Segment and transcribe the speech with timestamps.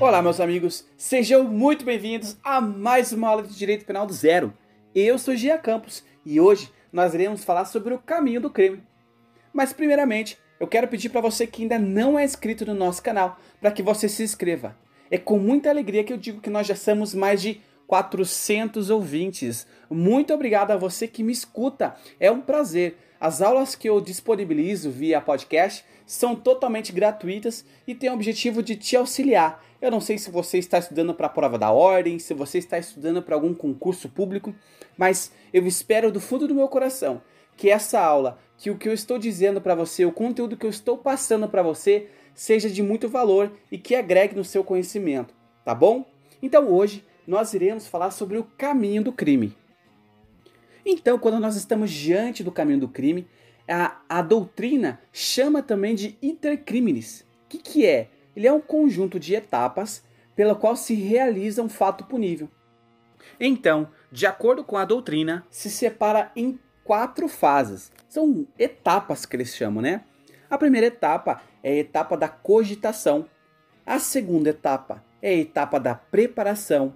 [0.00, 4.52] Olá, meus amigos, sejam muito bem-vindos a mais uma aula de Direito Penal do Zero.
[4.92, 8.82] Eu sou Gia Campos e hoje nós iremos falar sobre o caminho do crime.
[9.52, 13.38] Mas, primeiramente, eu quero pedir para você que ainda não é inscrito no nosso canal
[13.60, 14.76] para que você se inscreva.
[15.08, 19.64] É com muita alegria que eu digo que nós já somos mais de 400 ouvintes.
[19.88, 21.94] Muito obrigado a você que me escuta.
[22.18, 22.96] É um prazer.
[23.20, 28.76] As aulas que eu disponibilizo via podcast são totalmente gratuitas e têm o objetivo de
[28.76, 29.64] te auxiliar.
[29.84, 32.78] Eu não sei se você está estudando para a prova da ordem, se você está
[32.78, 34.54] estudando para algum concurso público,
[34.96, 37.20] mas eu espero do fundo do meu coração
[37.54, 40.70] que essa aula, que o que eu estou dizendo para você, o conteúdo que eu
[40.70, 45.34] estou passando para você, seja de muito valor e que agregue no seu conhecimento,
[45.66, 46.06] tá bom?
[46.40, 49.54] Então hoje nós iremos falar sobre o caminho do crime.
[50.86, 53.28] Então, quando nós estamos diante do caminho do crime,
[53.68, 57.20] a, a doutrina chama também de intercriminis.
[57.20, 58.08] O que, que é?
[58.36, 60.04] Ele é um conjunto de etapas
[60.34, 62.48] pela qual se realiza um fato punível.
[63.38, 67.90] Então, de acordo com a doutrina, se separa em quatro fases.
[68.08, 70.04] São etapas que eles chamam, né?
[70.50, 73.26] A primeira etapa é a etapa da cogitação.
[73.84, 76.94] A segunda etapa é a etapa da preparação.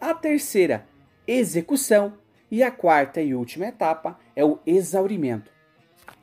[0.00, 0.86] A terceira,
[1.26, 2.14] execução.
[2.50, 5.50] E a quarta e última etapa é o exaurimento.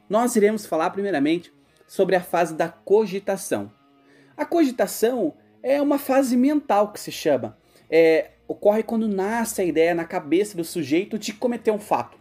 [0.09, 1.53] Nós iremos falar primeiramente
[1.87, 3.71] sobre a fase da cogitação.
[4.35, 7.57] A cogitação é uma fase mental que se chama.
[7.89, 12.17] É, ocorre quando nasce a ideia na cabeça do sujeito de cometer um fato.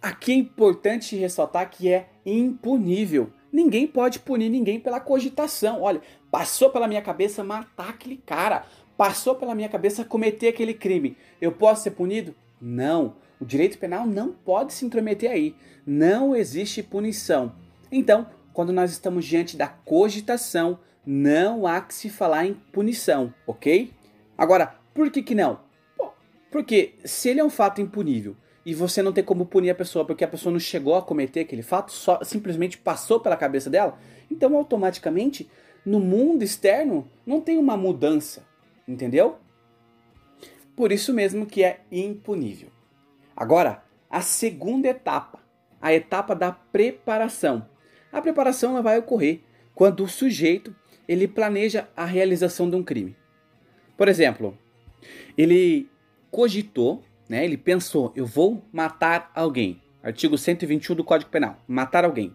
[0.00, 3.32] Aqui é importante ressaltar que é impunível.
[3.52, 5.80] Ninguém pode punir ninguém pela cogitação.
[5.82, 11.16] Olha, passou pela minha cabeça matar aquele cara, passou pela minha cabeça cometer aquele crime.
[11.40, 12.34] Eu posso ser punido?
[12.60, 13.16] Não.
[13.40, 15.54] O direito penal não pode se intrometer aí.
[15.86, 17.54] Não existe punição.
[17.90, 23.92] Então, quando nós estamos diante da cogitação, não há que se falar em punição, ok?
[24.36, 25.64] Agora, por que, que não?
[26.56, 28.34] porque se ele é um fato impunível
[28.64, 31.40] e você não tem como punir a pessoa porque a pessoa não chegou a cometer
[31.40, 33.98] aquele fato, só simplesmente passou pela cabeça dela,
[34.30, 35.50] então automaticamente
[35.84, 38.42] no mundo externo não tem uma mudança,
[38.88, 39.36] entendeu?
[40.74, 42.70] Por isso mesmo que é impunível.
[43.36, 45.40] Agora, a segunda etapa,
[45.78, 47.68] a etapa da preparação.
[48.10, 49.40] A preparação ela vai ocorrer
[49.74, 50.74] quando o sujeito
[51.08, 53.16] ele planeja a realização de um crime.
[53.96, 54.56] Por exemplo,
[55.36, 55.88] ele
[56.30, 59.80] cogitou, né, ele pensou, eu vou matar alguém.
[60.02, 62.34] Artigo 121 do Código Penal, matar alguém.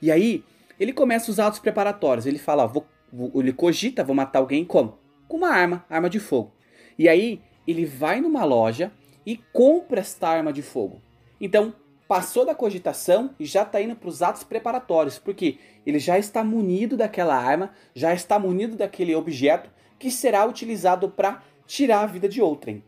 [0.00, 0.44] E aí,
[0.80, 2.26] ele começa os atos preparatórios.
[2.26, 4.98] Ele fala, ó, vou, vou, ele cogita, vou matar alguém como?
[5.28, 6.52] Com uma arma, arma de fogo.
[6.98, 8.90] E aí, ele vai numa loja
[9.24, 11.00] e compra esta arma de fogo.
[11.40, 11.72] Então,
[12.12, 15.56] passou da cogitação e já está indo para os atos preparatórios, porque
[15.86, 21.42] ele já está munido daquela arma, já está munido daquele objeto que será utilizado para
[21.66, 22.84] tirar a vida de outrem.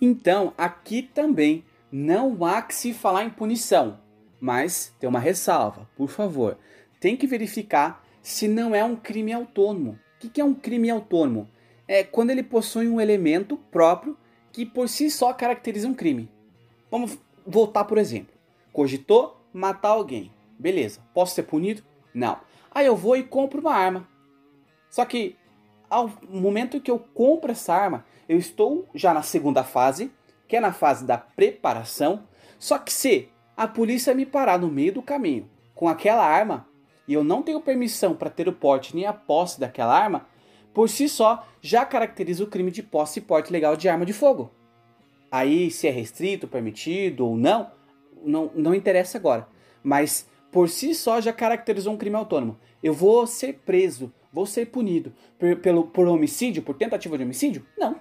[0.00, 1.62] Então, aqui também
[1.92, 4.00] não há que se falar em punição,
[4.40, 6.56] mas tem uma ressalva, por favor.
[6.98, 9.98] Tem que verificar se não é um crime autônomo.
[10.24, 11.46] O que é um crime autônomo?
[11.86, 14.16] É quando ele possui um elemento próprio
[14.54, 16.30] que por si só caracteriza um crime.
[16.90, 18.34] Vamos voltar por exemplo.
[18.72, 20.32] Cogitou matar alguém.
[20.58, 21.00] Beleza.
[21.14, 21.82] Posso ser punido?
[22.12, 22.38] Não.
[22.70, 24.08] Aí eu vou e compro uma arma.
[24.90, 25.36] Só que
[25.88, 30.12] ao momento que eu compro essa arma, eu estou já na segunda fase,
[30.48, 32.24] que é na fase da preparação.
[32.58, 36.66] Só que se a polícia me parar no meio do caminho com aquela arma
[37.06, 40.26] e eu não tenho permissão para ter o porte nem a posse daquela arma,
[40.74, 44.12] por si só já caracteriza o crime de posse e porte legal de arma de
[44.12, 44.50] fogo.
[45.30, 47.70] Aí, se é restrito, permitido ou não,
[48.24, 49.48] não, não interessa agora.
[49.82, 52.58] Mas por si só já caracterizou um crime autônomo.
[52.82, 57.66] Eu vou ser preso, vou ser punido por, pelo, por homicídio, por tentativa de homicídio?
[57.76, 57.96] Não.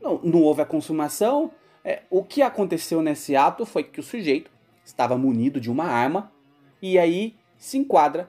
[0.00, 1.50] Não, não houve a consumação.
[1.84, 4.50] É, o que aconteceu nesse ato foi que o sujeito
[4.84, 6.32] estava munido de uma arma
[6.80, 8.28] e aí se enquadra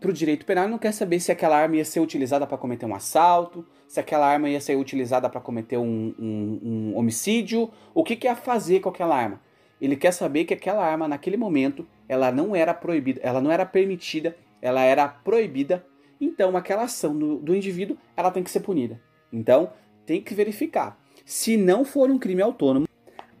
[0.00, 2.86] para o direito penal não quer saber se aquela arma ia ser utilizada para cometer
[2.86, 8.04] um assalto, se aquela arma ia ser utilizada para cometer um, um, um, homicídio, o
[8.04, 9.40] que, que ia fazer com aquela arma.
[9.80, 13.66] Ele quer saber que aquela arma, naquele momento, ela não era proibida, ela não era
[13.66, 15.84] permitida, ela era proibida.
[16.20, 19.00] Então, aquela ação do, do indivíduo, ela tem que ser punida.
[19.32, 19.72] Então,
[20.06, 20.98] tem que verificar.
[21.24, 22.88] Se não for um crime autônomo,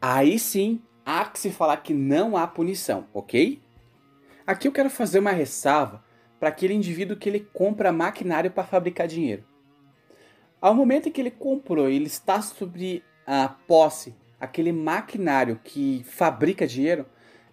[0.00, 3.60] aí sim há que se falar que não há punição, ok?
[4.46, 6.03] Aqui eu quero fazer uma ressalva
[6.44, 9.42] para aquele indivíduo que ele compra maquinário para fabricar dinheiro.
[10.60, 16.66] Ao momento em que ele comprou, ele está sobre a posse, aquele maquinário que fabrica
[16.66, 17.06] dinheiro,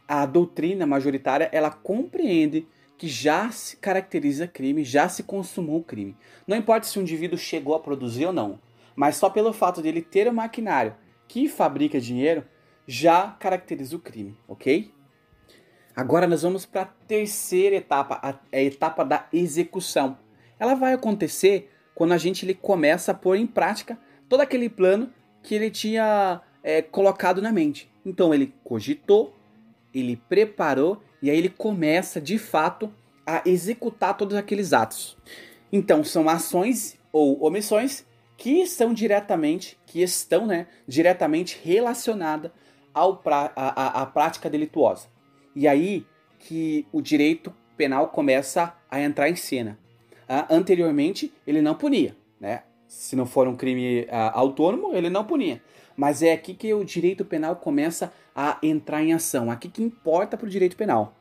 [0.05, 2.67] a doutrina majoritária ela compreende
[2.97, 6.17] que já se caracteriza crime, já se consumou o crime.
[6.45, 8.59] Não importa se o indivíduo chegou a produzir ou não,
[8.93, 10.97] mas só pelo fato de ele ter o maquinário
[11.29, 12.43] que fabrica dinheiro
[12.85, 14.91] já caracteriza o crime, ok?
[15.95, 20.17] Agora nós vamos para a terceira etapa, a, a etapa da execução.
[20.59, 23.97] Ela vai acontecer quando a gente ele começa a pôr em prática
[24.29, 25.11] todo aquele plano
[25.43, 27.91] que ele tinha é, colocado na mente.
[28.05, 29.35] Então ele cogitou,
[29.93, 32.91] ele preparou e aí ele começa de fato
[33.25, 35.17] a executar todos aqueles atos.
[35.71, 38.05] Então são ações ou omissões
[38.37, 42.51] que são diretamente, que estão né, diretamente relacionadas
[42.93, 45.10] a prática delituosa.
[45.55, 46.05] E aí
[46.39, 49.77] que o direito penal começa a entrar em cena.
[50.27, 52.63] Ah, anteriormente ele não punia, né?
[52.87, 55.61] Se não for um crime ah, autônomo, ele não punia.
[55.95, 59.51] Mas é aqui que o direito penal começa a entrar em ação.
[59.51, 61.15] Aqui que importa para o direito penal.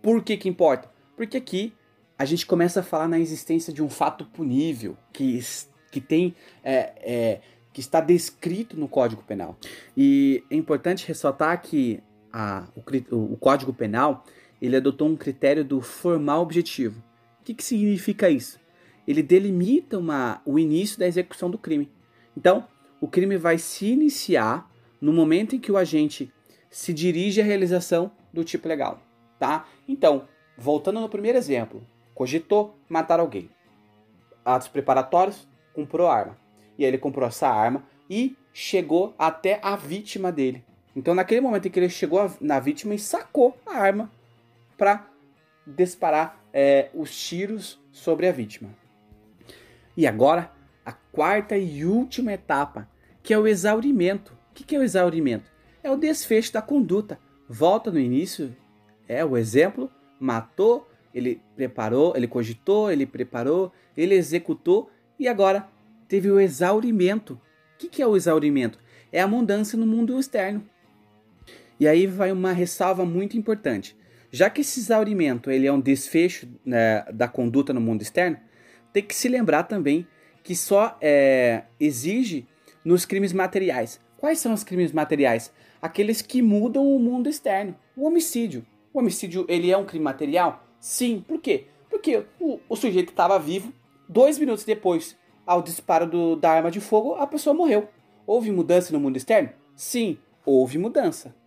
[0.00, 0.90] Por que que importa?
[1.16, 1.72] Porque aqui
[2.18, 5.40] a gente começa a falar na existência de um fato punível que,
[5.90, 7.40] que tem é, é,
[7.72, 9.56] que está descrito no Código Penal.
[9.96, 12.00] E é importante ressaltar que
[12.32, 14.24] a, o, o, Código Penal
[14.60, 17.02] ele adotou um critério do formal objetivo.
[17.40, 18.60] O que, que significa isso?
[19.06, 21.90] Ele delimita uma, o início da execução do crime.
[22.36, 22.66] Então,
[23.00, 24.70] o crime vai se iniciar
[25.00, 26.32] no momento em que o agente
[26.70, 29.02] se dirige à realização do tipo legal,
[29.38, 29.66] tá?
[29.86, 31.84] Então, voltando no primeiro exemplo,
[32.14, 33.50] cogitou matar alguém.
[34.44, 36.38] Atos preparatórios, comprou arma.
[36.78, 40.64] E aí ele comprou essa arma e chegou até a vítima dele.
[40.94, 44.10] Então, naquele momento em que ele chegou na vítima e sacou a arma
[44.76, 45.08] para
[45.66, 48.70] disparar é, os tiros sobre a vítima.
[49.96, 50.50] E agora,
[50.84, 52.88] a quarta e última etapa,
[53.22, 54.36] que é o exaurimento.
[54.50, 55.50] O que é o exaurimento?
[55.82, 57.18] É o desfecho da conduta.
[57.48, 58.54] Volta no início,
[59.08, 65.68] é o exemplo, matou, ele preparou, ele cogitou, ele preparou, ele executou e agora
[66.08, 67.40] teve o exaurimento.
[67.74, 68.78] O que é o exaurimento?
[69.10, 70.64] É a mudança no mundo externo.
[71.82, 73.96] E aí vai uma ressalva muito importante.
[74.30, 78.36] Já que esse exaurimento ele é um desfecho né, da conduta no mundo externo,
[78.92, 80.06] tem que se lembrar também
[80.44, 82.46] que só é, exige
[82.84, 84.00] nos crimes materiais.
[84.16, 85.52] Quais são os crimes materiais?
[85.82, 87.74] Aqueles que mudam o mundo externo.
[87.96, 88.64] O homicídio.
[88.94, 90.64] O homicídio ele é um crime material?
[90.78, 91.24] Sim.
[91.26, 91.66] Por quê?
[91.90, 93.72] Porque o, o sujeito estava vivo,
[94.08, 97.88] dois minutos depois, ao disparo do, da arma de fogo, a pessoa morreu.
[98.24, 99.50] Houve mudança no mundo externo?
[99.74, 101.41] Sim, houve mudança.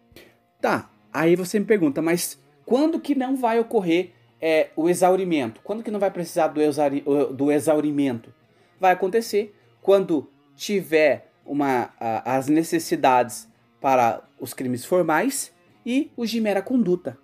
[0.62, 4.12] Tá, aí você me pergunta, mas quando que não vai ocorrer
[4.42, 5.62] é, o exaurimento?
[5.63, 7.04] Quando que não vai precisar do, exauri
[7.34, 8.34] do exaurimento?
[8.80, 13.48] Vai acontecer quando tiver uma, a, as necessidades
[13.80, 15.54] para os crimes formais
[15.86, 17.18] e os de mera conduta.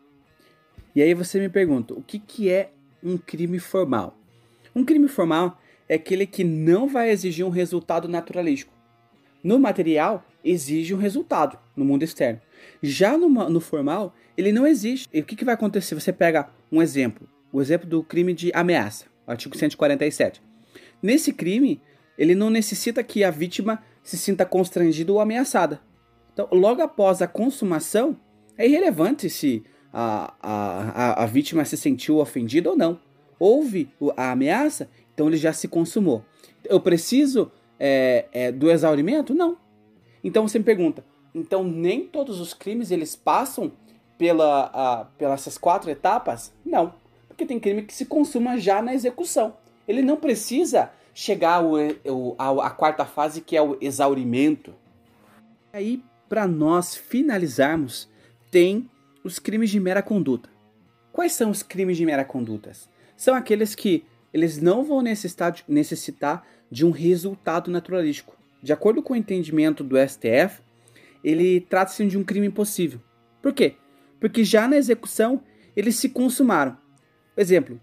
[0.96, 2.72] E aí você me pergunta, o que, que é
[3.04, 4.18] um crime formal?
[4.76, 8.74] Um crime formal é aquele que não vai exigir um resultado naturalístico.
[9.44, 12.40] No material, exige um resultado no mundo externo.
[12.82, 15.08] Já no, no formal, ele não existe.
[15.14, 15.96] E o que, que vai acontecer?
[15.96, 20.42] Você pega um exemplo, o exemplo do crime de ameaça, artigo 147.
[21.02, 21.82] Nesse crime,
[22.18, 25.82] ele não necessita que a vítima se sinta constrangida ou ameaçada.
[26.34, 28.18] Então, logo após a consumação,
[28.58, 33.00] é irrelevante se a, a, a, vítima se sentiu ofendida ou não.
[33.40, 36.24] Houve a ameaça, então ele já se consumou.
[36.64, 37.52] Eu preciso
[37.84, 39.34] é, é, do exaurimento?
[39.34, 39.58] Não.
[40.24, 43.72] Então você me pergunta, então nem todos os crimes eles passam
[44.20, 46.54] pela, a, pelas quatro etapas?
[46.64, 46.94] Não,
[47.28, 49.56] porque tem crime que se consuma já na execução.
[49.88, 51.72] Ele não precisa chegar ao,
[52.38, 54.76] ao, à quarta fase que é o exaurimento.
[55.74, 58.08] Aí, para nós finalizarmos,
[58.52, 58.88] tem
[59.24, 60.50] os crimes de mera conduta.
[61.12, 62.72] Quais são os crimes de mera conduta?
[63.18, 68.38] São aqueles que eles não vão necessitar necessitar de um resultado naturalístico.
[68.64, 70.62] De acordo com o entendimento do STF,
[71.24, 73.00] ele trata-se de um crime impossível.
[73.42, 73.76] Por quê?
[74.20, 75.44] Porque já na execução
[75.76, 76.78] eles se consumaram.
[77.36, 77.80] Exemplo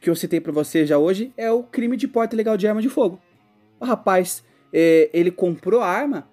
[0.00, 2.80] que eu citei para você já hoje é o crime de porte ilegal de arma
[2.80, 3.20] de fogo.
[3.78, 4.42] O rapaz,
[4.72, 6.28] é, ele comprou a arma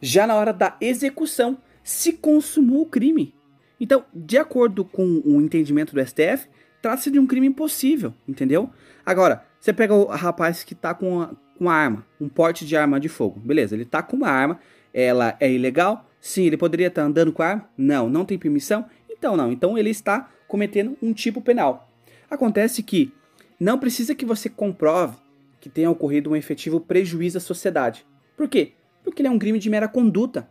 [0.00, 3.34] já na hora da execução, se consumou o crime.
[3.78, 6.48] Então, de acordo com o entendimento do STF,
[6.80, 8.70] trata-se de um crime impossível, entendeu?
[9.04, 12.76] Agora, você pega o rapaz que tá com a, com a arma, um porte de
[12.76, 13.38] arma de fogo.
[13.38, 14.58] Beleza, ele tá com uma arma,
[14.92, 16.04] ela é ilegal?
[16.20, 17.70] Sim, ele poderia estar tá andando com a arma?
[17.78, 18.84] Não, não tem permissão?
[19.08, 21.88] Então não, então ele está cometendo um tipo penal.
[22.28, 23.12] Acontece que
[23.60, 25.16] não precisa que você comprove
[25.60, 28.04] que tenha ocorrido um efetivo prejuízo à sociedade.
[28.36, 28.72] Por quê?
[29.04, 30.50] Porque ele é um crime de mera conduta.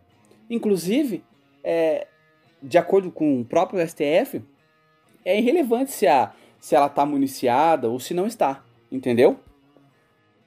[0.50, 1.22] Inclusive,
[1.66, 2.08] é,
[2.64, 4.42] de acordo com o próprio STF,
[5.26, 9.40] é irrelevante se a, se ela está municiada ou se não está, entendeu?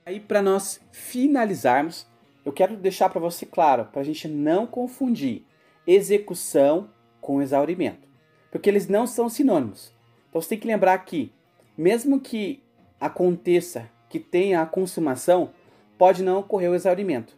[0.04, 2.06] Aí para nós finalizarmos,
[2.44, 5.44] eu quero deixar para você claro, para a gente não confundir
[5.86, 8.06] execução com exaurimento,
[8.50, 9.92] porque eles não são sinônimos.
[10.28, 11.32] Então você tem que lembrar que,
[11.76, 12.62] mesmo que
[13.00, 15.50] aconteça que tenha a consumação,
[15.96, 17.36] pode não ocorrer o exaurimento,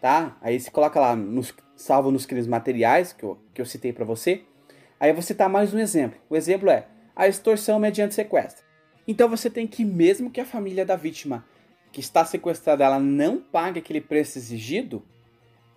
[0.00, 0.36] tá?
[0.40, 4.04] Aí você coloca lá, nos, salvo nos crimes materiais que eu, que eu citei para
[4.04, 4.42] você.
[4.98, 6.18] Aí você tá mais um exemplo.
[6.28, 8.67] O exemplo é a extorsão mediante sequestro.
[9.08, 11.46] Então você tem que, mesmo que a família da vítima
[11.90, 15.02] que está sequestrada ela não pague aquele preço exigido,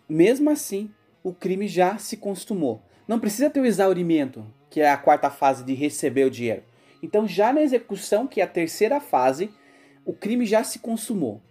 [0.08, 0.92] mesmo assim
[1.24, 2.84] o crime já se consumou.
[3.08, 6.64] Não precisa ter o exaurimento, que é a quarta fase de receber o dinheiro.
[7.02, 9.50] Então, já na execução, que é a terceira fase,
[10.06, 11.42] o crime já se consumou.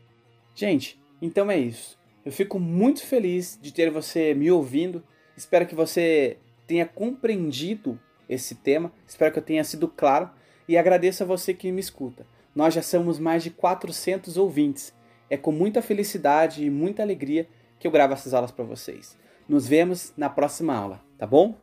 [0.54, 1.98] Gente, então é isso.
[2.24, 5.02] Eu fico muito feliz de ter você me ouvindo.
[5.36, 8.92] Espero que você tenha compreendido esse tema.
[9.06, 10.30] Espero que eu tenha sido claro
[10.70, 12.24] e agradeço a você que me escuta.
[12.54, 14.94] Nós já somos mais de 400 ouvintes.
[15.28, 19.18] É com muita felicidade e muita alegria que eu gravo essas aulas para vocês.
[19.48, 21.56] Nos vemos na próxima aula, tá bom?